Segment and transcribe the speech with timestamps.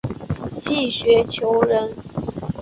[0.59, 1.93] 齐学裘人。